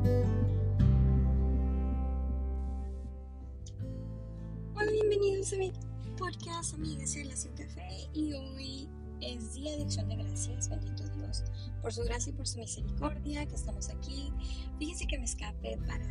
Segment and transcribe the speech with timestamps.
[0.00, 0.52] Hola,
[4.92, 5.72] bienvenidos a mi
[6.16, 8.88] podcast Amigas de Relación Café y hoy
[9.20, 11.42] es Día de Acción de Gracias, bendito Dios,
[11.82, 14.32] por su gracia y por su misericordia que estamos aquí.
[14.78, 16.06] Fíjense que me escape para,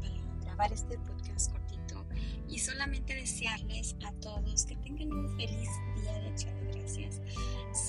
[0.00, 2.04] para grabar este podcast cortito
[2.50, 5.70] y solamente desearles a todos que tengan un feliz
[6.02, 6.81] Día de Acción de Gracias.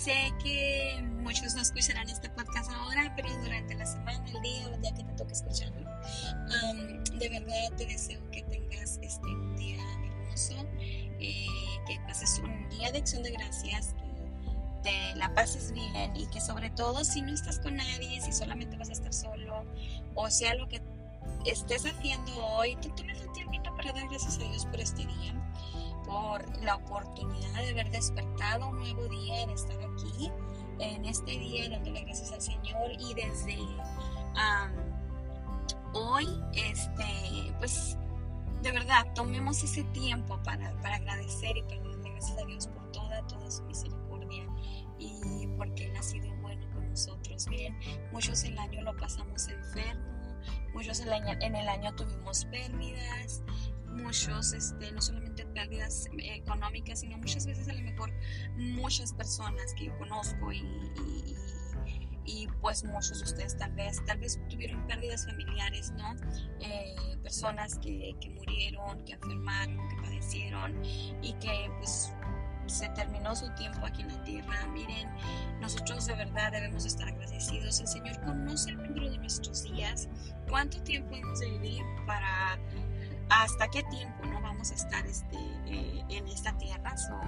[0.03, 4.73] Sé que muchos no escucharán este podcast ahora, pero durante la semana, el día o
[4.73, 9.55] el día que te toque escucharlo, um, de verdad te deseo que tengas este, un
[9.55, 10.55] día hermoso,
[11.21, 11.47] eh,
[11.87, 13.95] que pases un día de acción de gracias,
[14.83, 18.33] que te la pases bien y que sobre todo si no estás con nadie, si
[18.33, 19.63] solamente vas a estar solo
[20.15, 20.81] o sea lo que
[21.45, 25.33] estés haciendo hoy, te tomes un tiempito para dar gracias a Dios por este día
[26.05, 30.31] por la oportunidad de haber despertado un nuevo día, de estar aquí
[30.79, 33.57] en este día dándole gracias al Señor y desde
[35.93, 37.97] hoy, este, pues
[38.61, 42.91] de verdad, tomemos ese tiempo para, para agradecer y para darle gracias a Dios por
[42.91, 44.45] toda, toda su misericordia
[44.97, 47.47] y porque Él ha sido bueno con nosotros.
[47.49, 47.77] Miren,
[48.11, 50.12] muchos el año lo pasamos enfermo,
[50.83, 53.41] muchos en el año tuvimos pérdidas,
[53.87, 58.11] muchos, este, no solamente pérdidas económicas, sino muchas veces a lo mejor
[58.57, 61.35] muchas personas que yo conozco y, y,
[62.25, 66.15] y, pues muchos de ustedes tal vez, tal vez tuvieron pérdidas familiares, ¿no?
[66.59, 70.83] Eh, personas que, que murieron, que enfermaron, que padecieron
[71.21, 72.11] y que pues
[72.67, 74.67] se terminó su tiempo aquí en la tierra.
[74.67, 75.09] Miren,
[75.59, 77.79] nosotros de verdad debemos estar agradecidos.
[77.79, 80.07] El Señor conoce el número de nuestros días,
[80.49, 82.57] cuánto tiempo hemos de vivir para
[83.29, 86.95] hasta qué tiempo no vamos a estar este, eh, en esta tierra.
[86.97, 87.19] So,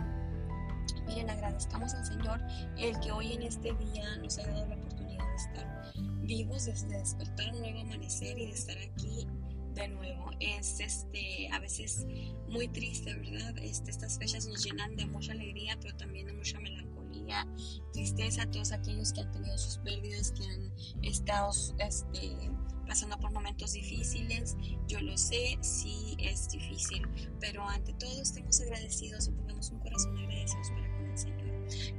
[1.08, 2.39] miren, agradezcamos al Señor
[2.78, 6.97] el que hoy en este día nos ha dado la oportunidad de estar vivos, de
[6.97, 9.28] despertar un nuevo amanecer y de estar aquí
[9.75, 10.31] de nuevo.
[10.39, 12.05] Es este, a veces
[12.49, 13.57] muy triste, ¿verdad?
[13.59, 17.47] Este, estas fechas nos llenan de mucha alegría, pero también de mucha melancolía,
[17.94, 20.73] tristeza a todos aquellos que han tenido sus pérdidas, que han
[21.03, 22.51] estado este,
[22.88, 24.55] pasando por momentos difíciles.
[24.88, 27.07] Yo lo sé, sí es difícil,
[27.39, 31.45] pero ante todo estemos agradecidos y pongamos un corazón agradecido para con el Señor.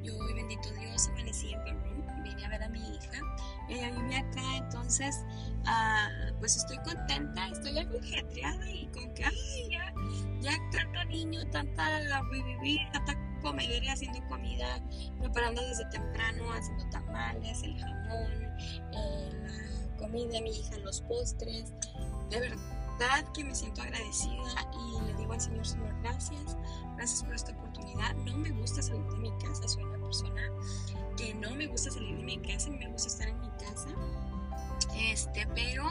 [0.03, 2.05] Yo hoy, bendito Dios, amanecí en Perú,
[2.37, 3.21] vine a ver a mi hija.
[3.69, 5.25] Ella vive acá, entonces,
[5.67, 6.09] ah,
[6.39, 9.93] pues estoy contenta, estoy algo ajetreada y con que, ay, ya,
[10.41, 14.81] ya tanto niño, tanta vivir, tanta comedera haciendo comida,
[15.19, 18.33] preparando desde temprano, haciendo tamales, el jamón,
[18.93, 21.73] eh, comida, mi hija los postres.
[22.31, 24.33] De verdad que me siento agradecida
[24.73, 26.57] y le digo al Señor, Señor, gracias,
[26.97, 28.15] gracias por esta oportunidad.
[28.17, 30.43] No me gusta salir de mi casa, soy una persona
[31.17, 33.89] que no me gusta salir de mi casa, me gusta estar en mi casa.
[34.97, 35.85] Este, pero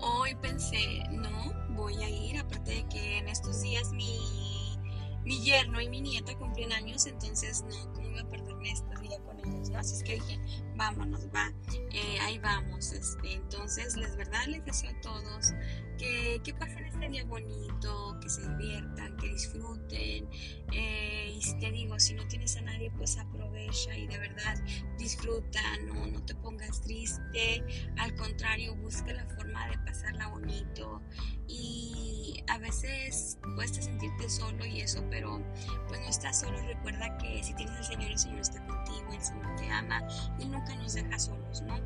[0.00, 4.76] hoy pensé, no, voy a ir, aparte de que en estos días mi,
[5.24, 9.18] mi yerno y mi nieta cumplen años, entonces no, ¿cómo iba a perderme este día
[9.20, 9.70] con ellos?
[9.74, 10.40] Así es que dije,
[10.76, 11.52] vámonos, va,
[11.92, 12.92] eh, ahí vamos.
[12.92, 15.52] Este, entonces, les verdad les deseo a todos
[15.98, 20.28] que, que pasen día bonito, que se diviertan, que disfruten.
[20.72, 24.56] Eh, y te digo, si no tienes a nadie, pues aprovecha y de verdad
[24.98, 27.62] disfruta, no, no te pongas triste.
[27.98, 31.02] Al contrario, busca la forma de pasarla bonito.
[31.46, 35.42] Y a veces cuesta sentirte solo y eso, pero
[35.88, 36.58] pues no estás solo.
[36.66, 40.02] Recuerda que si tienes al Señor, el Señor está contigo, el Señor te ama
[40.38, 41.76] y nunca nos deja solos, ¿no?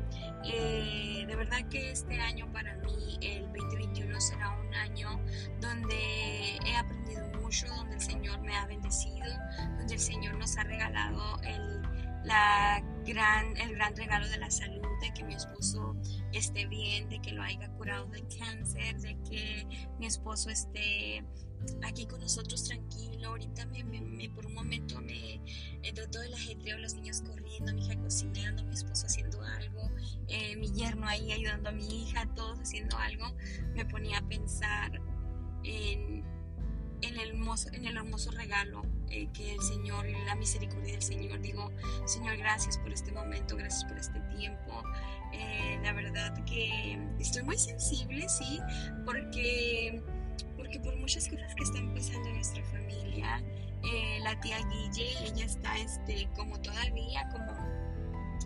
[0.43, 5.19] Eh, de verdad que este año para mí, el 2021, será un año
[5.59, 9.25] donde he aprendido mucho, donde el Señor me ha bendecido,
[9.77, 11.81] donde el Señor nos ha regalado el,
[12.23, 15.88] la gran, el gran regalo de la salud, de que mi esposo
[16.33, 19.67] esté bien, de que lo haya curado de cáncer, de que
[19.99, 21.23] mi esposo esté
[21.83, 23.29] aquí con nosotros tranquilo.
[23.29, 25.41] Ahorita me, me, por un momento me
[25.83, 29.89] entre todo el ajetreo, los niños corriendo, mi hija cocinando, mi esposo haciendo algo,
[30.27, 33.35] eh, mi yerno ahí ayudando a mi hija, todos haciendo algo,
[33.73, 35.01] me ponía a pensar
[35.63, 36.23] en,
[37.01, 41.39] en, el, hermoso, en el hermoso regalo eh, que el Señor, la misericordia del Señor.
[41.41, 41.71] Digo,
[42.05, 44.83] Señor, gracias por este momento, gracias por este tiempo.
[45.33, 48.59] Eh, la verdad que estoy muy sensible, sí,
[49.05, 50.01] porque
[50.55, 53.41] porque por muchas cosas que están pasando en nuestra familia,
[53.83, 57.53] eh, la tía Guille, ella está este, como todavía, como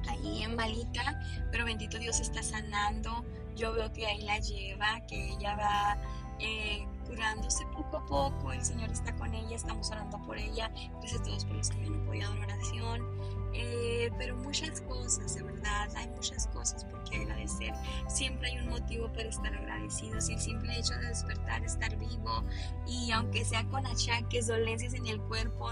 [0.07, 1.19] ahí en malita,
[1.51, 3.25] pero bendito Dios está sanando.
[3.55, 5.97] Yo veo que ahí la lleva, que ella va
[6.39, 8.51] eh, curándose poco a poco.
[8.51, 10.71] El Señor está con ella, estamos orando por ella.
[10.99, 13.43] Gracias a todos por los que me han apoyado en oración.
[13.55, 17.71] Eh, pero muchas cosas, de verdad, hay muchas cosas por qué agradecer.
[18.07, 22.43] Siempre hay un motivo para estar agradecidos y el simple hecho de despertar, estar vivo
[22.87, 25.69] y aunque sea con achaques, dolencias en el cuerpo,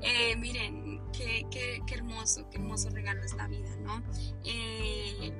[0.00, 4.02] eh, miren, qué, qué, qué, hermoso, qué hermoso regalo es la vida, ¿no?
[4.44, 5.32] Eh,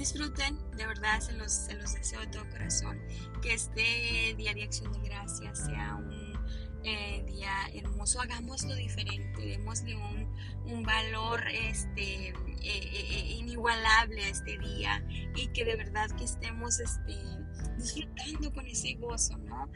[0.00, 2.98] disfruten, de verdad se los, se los deseo de todo corazón,
[3.42, 6.30] que este día de acción de gracias sea un
[6.84, 14.56] eh, día hermoso, hagámoslo diferente, démosle un, un valor este, eh, eh, inigualable a este
[14.58, 15.04] día.
[15.36, 17.14] Y que de verdad que estemos este,
[17.76, 19.68] disfrutando con ese gozo, ¿no?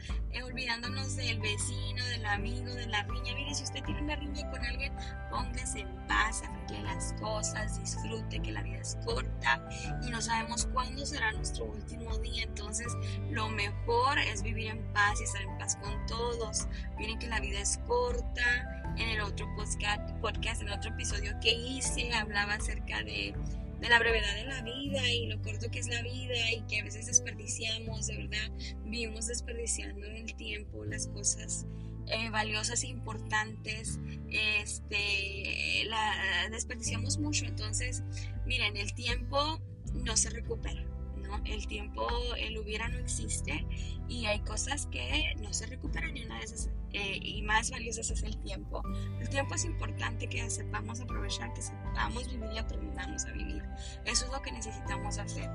[0.43, 3.35] olvidándonos del vecino, del amigo, de la riña.
[3.35, 4.93] Mire, si usted tiene una riña con alguien,
[5.29, 9.67] póngase en paz, arregle las cosas, disfrute que la vida es corta
[10.05, 12.43] y no sabemos cuándo será nuestro último día.
[12.43, 12.87] Entonces,
[13.31, 16.67] lo mejor es vivir en paz y estar en paz con todos.
[16.97, 18.81] Miren que la vida es corta.
[18.97, 23.35] En el otro podcast, podcast en el otro episodio que hice, hablaba acerca de
[23.79, 26.79] de la brevedad de la vida y lo corto que es la vida y que
[26.79, 28.51] a veces desperdiciamos, de verdad,
[28.85, 31.65] vivimos desperdiciando el tiempo, las cosas
[32.07, 33.99] eh, valiosas e importantes,
[34.29, 37.45] este, la, desperdiciamos mucho.
[37.45, 38.03] Entonces,
[38.45, 39.59] miren, el tiempo
[39.93, 40.83] no se recupera.
[41.27, 41.41] ¿No?
[41.45, 42.07] El tiempo,
[42.37, 43.65] el hubiera no existe
[44.07, 48.09] y hay cosas que no se recuperan y una de esas eh, y más valiosas
[48.09, 48.81] es el tiempo.
[49.19, 53.61] El tiempo es importante que sepamos aprovechar, que sepamos vivir y aprendamos a vivir.
[54.05, 55.49] Eso es lo que necesitamos hacer.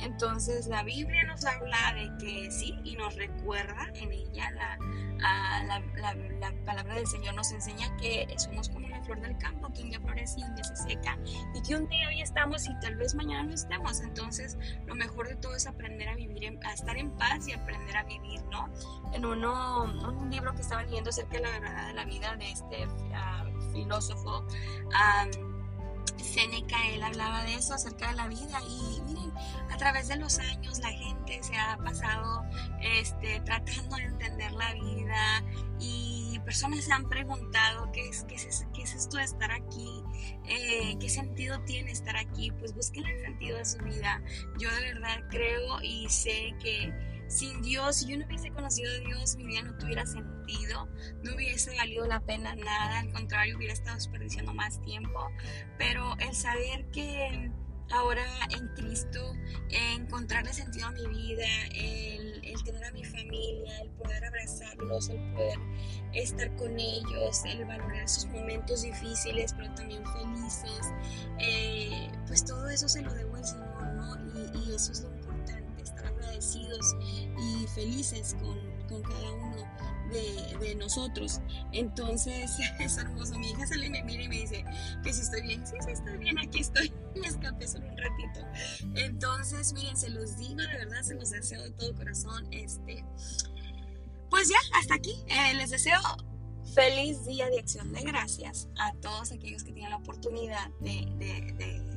[0.00, 4.78] Entonces la Biblia nos habla de que sí y nos recuerda en ella la,
[5.66, 9.72] la, la, la, palabra del Señor nos enseña que somos como la flor del campo,
[9.72, 11.18] que un día florece y un día se seca
[11.54, 14.00] y que un día hoy estamos y tal vez mañana no estemos.
[14.00, 17.96] Entonces lo mejor de todo es aprender a vivir, a estar en paz y aprender
[17.96, 18.68] a vivir, ¿no?
[19.12, 22.50] En uno, un libro que estaba leyendo acerca de la verdad de la vida de
[22.50, 25.50] este uh, filósofo, um,
[26.22, 29.32] Seneca, él hablaba de eso, acerca de la vida y miren,
[29.70, 32.44] a través de los años la gente se ha pasado
[32.80, 35.44] este, tratando de entender la vida
[35.80, 40.02] y personas se han preguntado qué es, qué es, qué es esto de estar aquí,
[40.46, 44.22] eh, qué sentido tiene estar aquí, pues busquen el sentido de su vida.
[44.58, 46.92] Yo de verdad creo y sé que
[47.30, 50.88] sin Dios, si yo no hubiese conocido a Dios, mi vida no tuviera sentido,
[51.22, 55.30] no hubiese valido la pena nada, al contrario, hubiera estado desperdiciando más tiempo.
[55.78, 57.52] Pero el saber que
[57.90, 59.34] ahora en Cristo,
[59.70, 65.58] encontrarle sentido a mi vida, el, tener a mi familia, el poder abrazarlos, el poder
[66.12, 70.92] estar con ellos, el valorar sus momentos difíciles, pero también felices,
[71.38, 74.16] eh, pues todo eso se lo debo al Señor, ¿no?
[74.34, 75.20] Y, y eso es lo
[76.06, 76.96] agradecidos
[77.38, 79.56] y felices con, con cada uno
[80.60, 81.40] de, nosotros.
[81.72, 82.50] Entonces
[82.80, 83.38] es hermoso.
[83.38, 84.64] Mi hija sale y me mira y me dice
[85.02, 85.66] que si estoy bien.
[85.66, 86.92] Sí, sí, estoy bien, aquí estoy.
[87.20, 88.40] Me escapé solo un ratito.
[88.96, 92.46] Entonces, miren, se los digo, de verdad, se los deseo de todo corazón.
[92.52, 93.04] Este,
[94.30, 95.24] pues ya, hasta aquí.
[95.26, 96.00] Eh, les deseo
[96.74, 101.89] feliz día de acción de gracias a todos aquellos que tienen la oportunidad de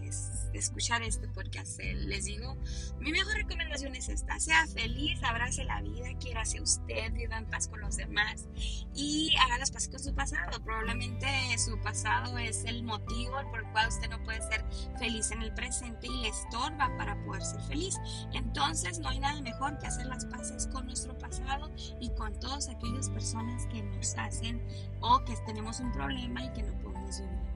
[0.53, 1.79] escuchar este podcast.
[1.79, 2.55] Les digo,
[2.99, 7.67] mi mejor recomendación es esta, sea feliz, abrace la vida, quiérase usted, viva en paz
[7.67, 8.47] con los demás
[8.95, 10.63] y haga las paz con su pasado.
[10.63, 11.27] Probablemente
[11.57, 14.65] su pasado es el motivo por el cual usted no puede ser
[14.99, 17.95] feliz en el presente y le estorba para poder ser feliz.
[18.33, 22.69] Entonces no hay nada mejor que hacer las paces con nuestro pasado y con todas
[22.69, 24.61] aquellas personas que nos hacen
[25.01, 27.52] o que tenemos un problema y que no podemos vivir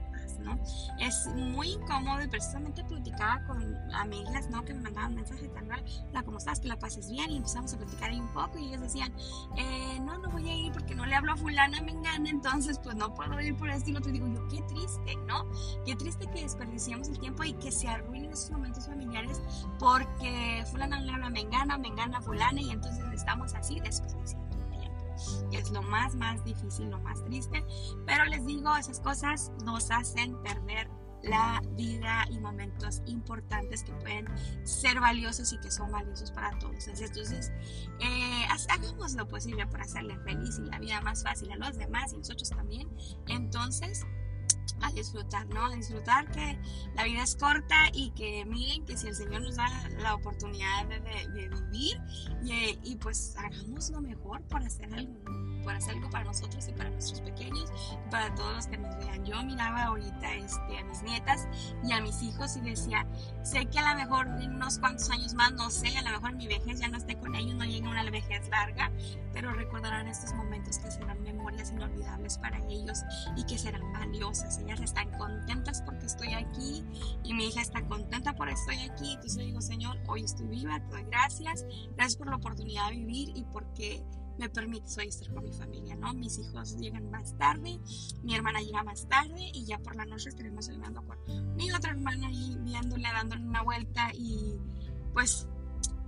[0.99, 4.63] es muy incómodo y precisamente platicaba con amigas, ¿no?
[4.63, 5.67] Que me mandaban mensajes tal
[6.13, 6.59] la ¿cómo estás?
[6.59, 9.13] Que la pases bien y empezamos a platicar ahí un poco y ellos decían,
[9.57, 12.79] eh, no, no voy a ir porque no le hablo a fulana, me engana, entonces
[12.79, 14.11] pues no puedo ir por esto y lo otro.
[14.11, 15.45] digo yo, qué triste, ¿no?
[15.85, 19.41] Qué triste que desperdiciamos el tiempo y que se arruinen esos momentos familiares
[19.79, 24.46] porque fulana le habla, me engana, me engana fulana y entonces estamos así desperdiciando
[25.51, 27.63] es lo más, más difícil, lo más triste.
[28.05, 30.89] Pero les digo, esas cosas nos hacen perder
[31.23, 34.27] la vida y momentos importantes que pueden
[34.65, 36.87] ser valiosos y que son valiosos para todos.
[36.87, 37.51] Entonces,
[37.99, 42.13] eh, hagamos lo posible para hacerle feliz y la vida más fácil a los demás
[42.13, 42.87] y nosotros también.
[43.27, 44.05] Entonces,
[44.81, 45.65] a disfrutar, ¿no?
[45.65, 46.59] A disfrutar que
[46.95, 49.67] la vida es corta y que miren que si el Señor nos da
[49.99, 51.99] la oportunidad de, vivir
[52.43, 55.13] y, y, pues hagamos lo mejor por hacer algo,
[55.63, 58.97] por hacer algo para nosotros y para nuestros pequeños y para todos los que nos
[58.97, 59.25] vean.
[59.25, 61.47] Yo miraba ahorita este, a mis nietas
[61.83, 63.05] y a mis hijos y decía,
[63.43, 66.35] sé que a lo mejor en unos cuantos años más, no sé, a lo mejor
[66.35, 68.91] mi vejez ya no esté con ellos, no llegue una vejez larga,
[69.33, 73.03] pero recordarán estos momentos que serán memorias inolvidables para ellos
[73.35, 76.83] y que serán valiosas ellas están contentas porque estoy aquí
[77.23, 79.13] y mi hija está contenta por estoy aquí.
[79.13, 81.65] Entonces digo, Señor, hoy estoy viva, te doy gracias.
[81.95, 84.03] Gracias por la oportunidad de vivir y porque
[84.37, 86.13] me permite hoy estar con mi familia, ¿no?
[86.13, 87.79] Mis hijos llegan más tarde,
[88.23, 91.17] mi hermana llega más tarde y ya por la noche estaremos ayudando con
[91.55, 94.59] mi otra hermana y viéndole, dándole una vuelta y
[95.13, 95.47] pues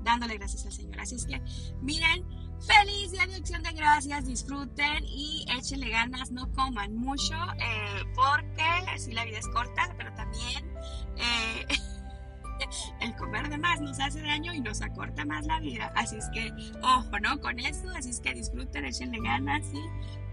[0.03, 0.99] dándole gracias al Señor.
[0.99, 1.41] Así es que,
[1.81, 2.23] miren,
[2.61, 8.99] feliz día de acción de gracias, disfruten y échenle ganas, no coman mucho, eh, porque
[8.99, 10.71] si la vida es corta, pero también
[11.17, 11.65] eh,
[13.01, 15.91] el comer de más nos hace daño y nos acorta más la vida.
[15.95, 16.51] Así es que,
[16.81, 17.39] ojo, ¿no?
[17.39, 19.81] Con eso, así es que disfruten, échenle ganas y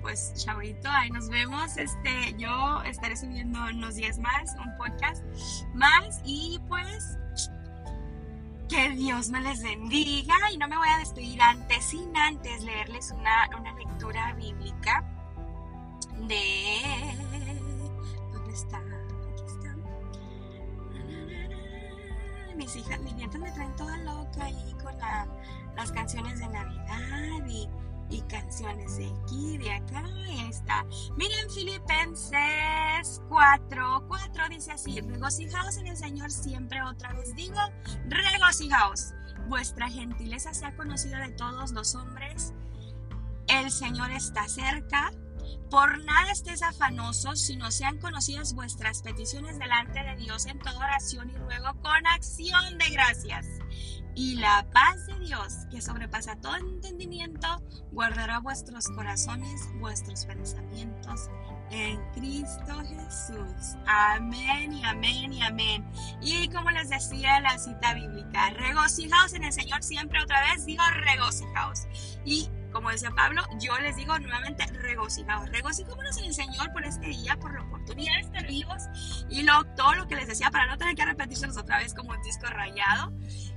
[0.07, 1.77] pues chavito, ahí nos vemos.
[1.77, 5.25] Este, yo estaré subiendo unos días más, un podcast
[5.75, 6.86] más y pues
[8.97, 13.47] Dios me les bendiga y no me voy a despedir antes sin antes leerles una,
[13.59, 15.05] una lectura bíblica
[16.27, 16.81] de...
[18.33, 18.79] ¿Dónde está?
[18.79, 19.77] Aquí está.
[22.57, 25.29] Mis hijas, mis nietas me traen toda loca ahí con la,
[25.77, 27.69] las canciones de Navidad y
[28.11, 30.85] y canciones de aquí, de acá, y está.
[31.17, 34.16] Miren Filipenses 4, 4
[34.49, 37.61] dice así, regocijaos en el Señor siempre, otra vez digo,
[38.09, 39.13] regocijaos.
[39.49, 42.53] Vuestra gentileza sea conocida de todos los hombres.
[43.49, 45.13] El Señor está cerca.
[45.71, 51.31] Por nada estés afanosos, sino sean conocidas vuestras peticiones delante de Dios en toda oración
[51.31, 53.47] y ruego con acción de gracias.
[54.15, 57.47] Y la paz de Dios, que sobrepasa todo entendimiento,
[57.93, 61.29] guardará vuestros corazones, vuestros pensamientos
[61.71, 63.77] en Cristo Jesús.
[63.87, 65.85] Amén y amén y amén.
[66.23, 70.83] Y como les decía la cita bíblica, regocijaos en el Señor siempre, otra vez digo
[70.95, 71.87] regocijaos.
[72.25, 75.49] Y como decía Pablo, yo les digo nuevamente regocijaos.
[75.49, 78.83] Regocijémonos en el Señor por este día, por la oportunidad de estar vivos
[79.31, 82.11] y lo, todo lo que les decía para no tener que repetírselos otra vez como
[82.11, 83.15] un disco rayado.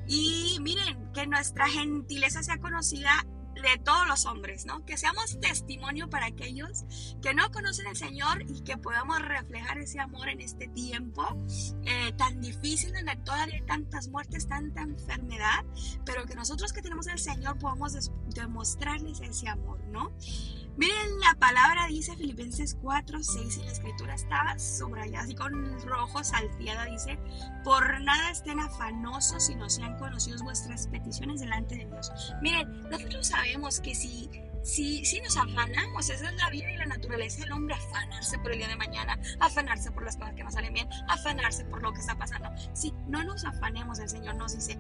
[0.08, 3.26] Y miren, que nuestra gentileza sea conocida
[3.62, 4.86] de todos los hombres, ¿no?
[4.86, 6.86] Que seamos testimonio para aquellos
[7.22, 11.26] que no conocen al Señor y que podamos reflejar ese amor en este tiempo
[11.84, 15.66] eh, tan difícil, donde todavía hay tantas muertes, tanta enfermedad,
[16.06, 20.12] pero que nosotros que tenemos al Señor podamos demostrarles ese amor, ¿no?
[20.80, 26.24] Miren, la palabra dice Filipenses 4, 6 y la escritura está subrayada así con rojo
[26.24, 27.20] salteada, dice,
[27.66, 32.34] por nada estén afanosos si no sean conocidos vuestras peticiones delante de Dios.
[32.42, 34.30] Miren, nosotros sabemos que si
[34.64, 38.52] si, si nos afanamos, esa es la vida y la naturaleza del hombre, afanarse por
[38.52, 41.94] el día de mañana, afanarse por las cosas que no salen bien, afanarse por lo
[41.94, 42.50] que está pasando.
[42.74, 44.78] Si no nos afanemos, el Señor nos dice,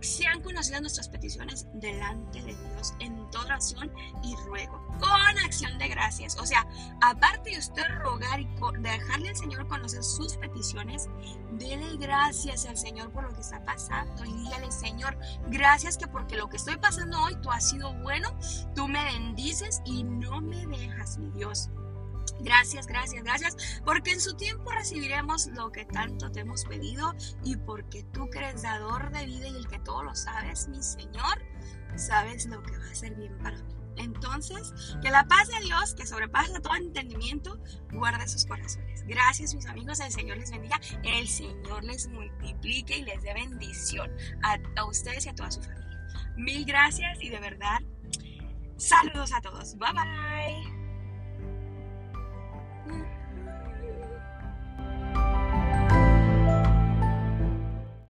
[0.00, 3.92] sean conocidas nuestras peticiones delante de Dios en toda oración
[4.22, 6.38] y ruego, con acción de gracias.
[6.38, 6.66] O sea,
[7.02, 8.48] aparte de usted rogar y
[8.80, 11.08] dejarle al Señor conocer sus peticiones,
[11.52, 15.16] dele gracias al Señor por lo que está pasando y dígale, Señor,
[15.48, 18.28] gracias que porque lo que estoy pasando hoy, tú has sido bueno,
[18.74, 21.70] tú me bendices y no me dejas, mi Dios.
[22.40, 27.56] Gracias, gracias, gracias, porque en su tiempo recibiremos lo que tanto te hemos pedido y
[27.56, 31.44] porque tú crees dador de vida y el que todo lo sabes, mi Señor,
[31.96, 33.74] sabes lo que va a ser bien para mí.
[33.96, 34.72] Entonces,
[35.02, 37.58] que la paz de Dios, que sobrepasa todo entendimiento,
[37.92, 39.04] guarde sus corazones.
[39.06, 40.00] Gracias, mis amigos.
[40.00, 40.80] El Señor les bendiga.
[41.02, 44.10] El Señor les multiplique y les dé bendición
[44.42, 46.08] a, a ustedes y a toda su familia.
[46.36, 47.80] Mil gracias y de verdad,
[48.76, 49.76] saludos a todos.
[49.76, 50.79] Bye bye.